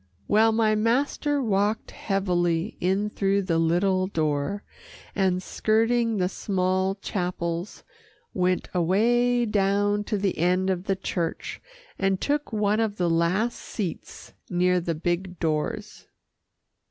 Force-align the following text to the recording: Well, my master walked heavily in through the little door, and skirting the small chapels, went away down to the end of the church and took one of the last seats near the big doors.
Well, 0.27 0.51
my 0.51 0.73
master 0.73 1.39
walked 1.43 1.91
heavily 1.91 2.75
in 2.79 3.07
through 3.11 3.43
the 3.43 3.59
little 3.59 4.07
door, 4.07 4.63
and 5.13 5.43
skirting 5.43 6.17
the 6.17 6.27
small 6.27 6.95
chapels, 6.95 7.83
went 8.33 8.67
away 8.73 9.45
down 9.45 10.03
to 10.05 10.17
the 10.17 10.39
end 10.39 10.71
of 10.71 10.85
the 10.85 10.95
church 10.95 11.61
and 11.99 12.19
took 12.19 12.51
one 12.51 12.79
of 12.79 12.97
the 12.97 13.11
last 13.11 13.59
seats 13.59 14.33
near 14.49 14.79
the 14.79 14.95
big 14.95 15.37
doors. 15.39 16.07